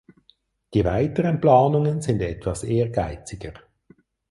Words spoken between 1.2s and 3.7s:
Planungen sind etwas ehrgeiziger.